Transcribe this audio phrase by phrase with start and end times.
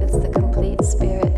[0.00, 1.29] It's the complete spirit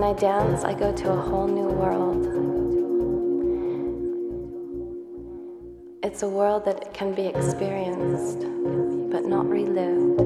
[0.00, 2.24] When I dance, I go to a whole new world.
[6.02, 8.38] It's a world that can be experienced,
[9.12, 10.22] but not relived.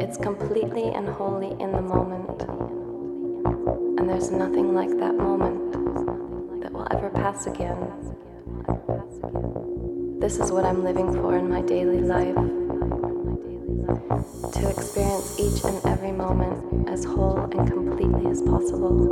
[0.00, 2.42] It's completely and wholly in the moment.
[3.98, 7.90] And there's nothing like that moment that will ever pass again.
[10.20, 12.55] This is what I'm living for in my daily life.
[13.86, 19.06] To experience each and every moment as whole and completely as possible.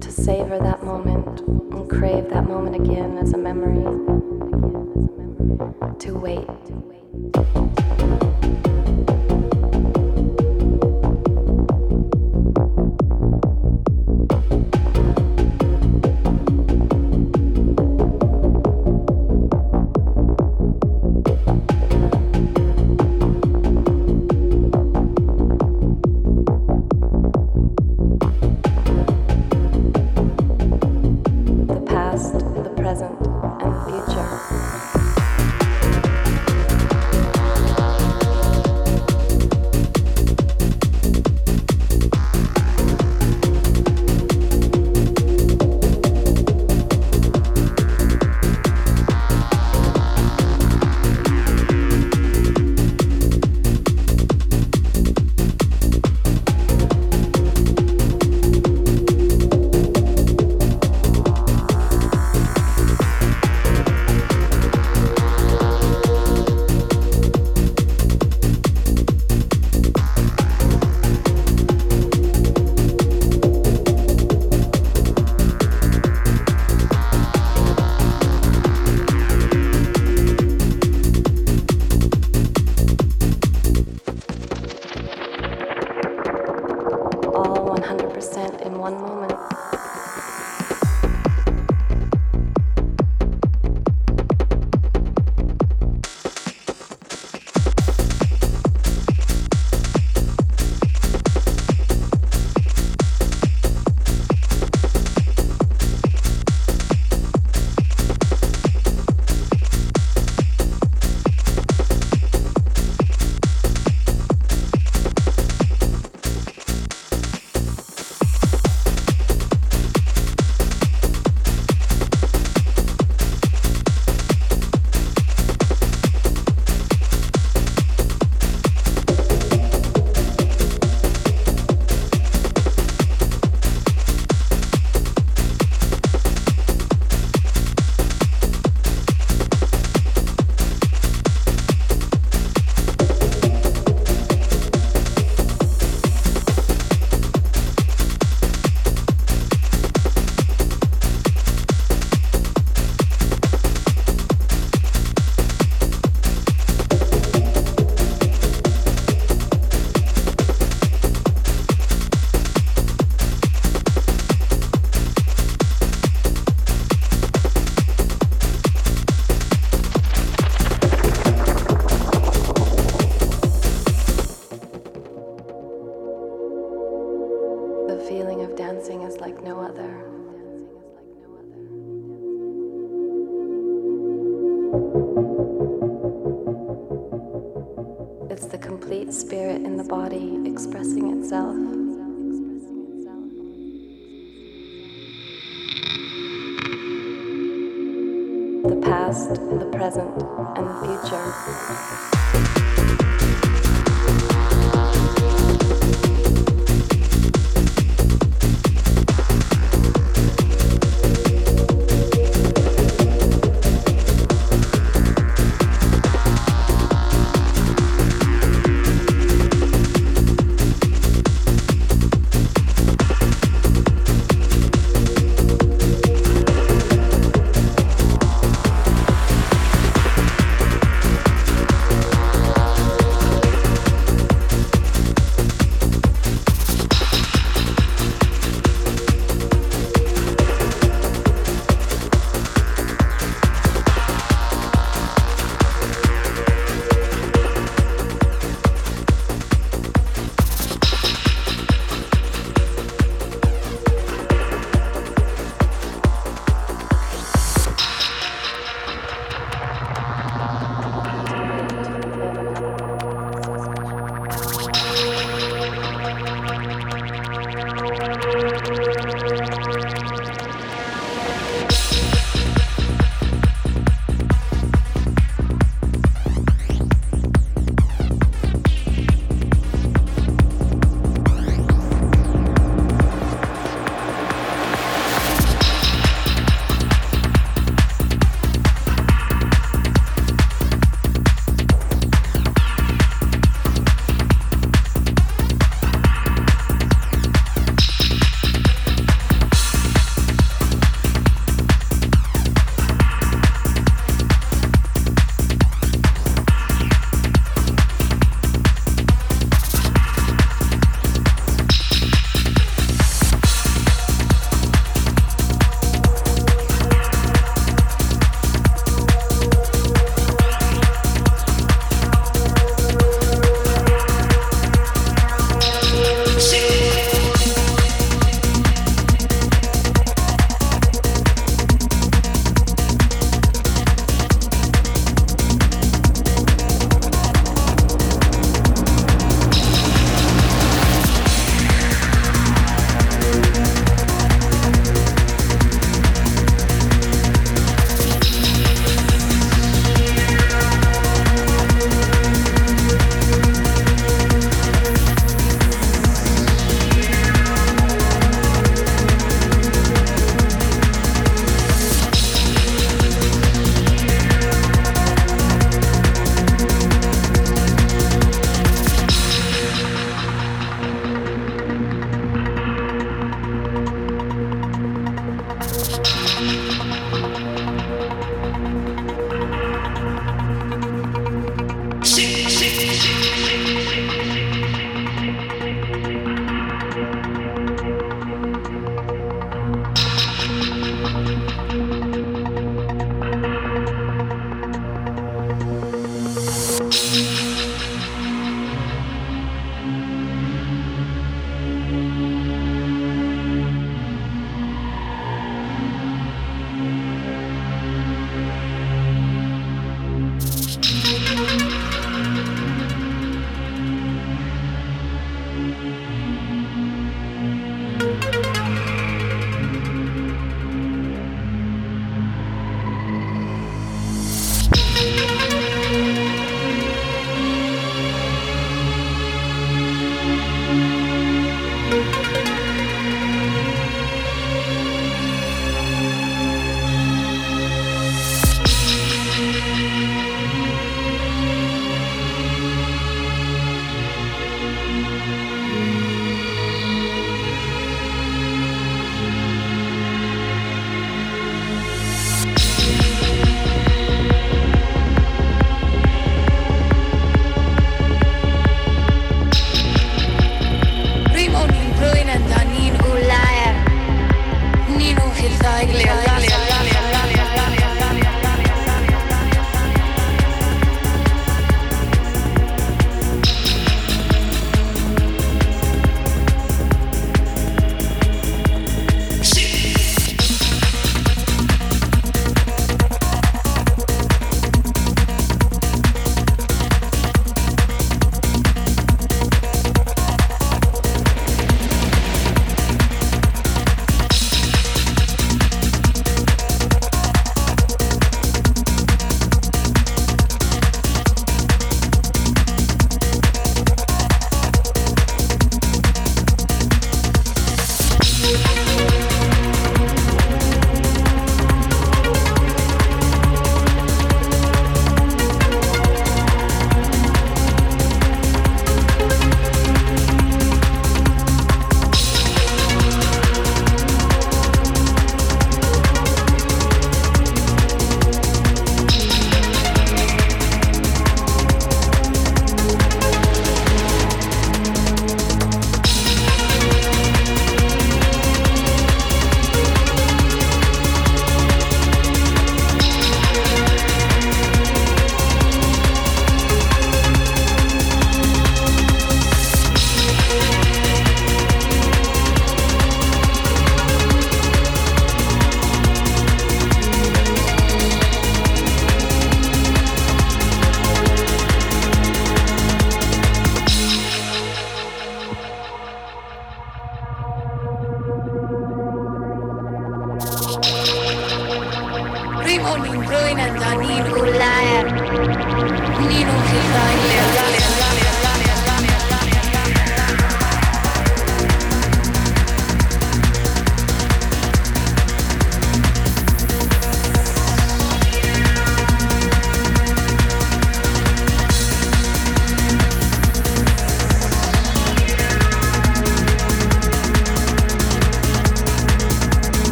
[0.00, 3.82] To savor that moment and crave that moment again as a memory.
[5.98, 6.46] To wait.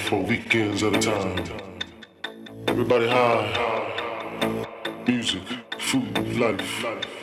[0.00, 1.44] for weekends at a time.
[2.66, 3.46] Everybody high.
[5.06, 5.42] Music,
[5.78, 7.19] food, life.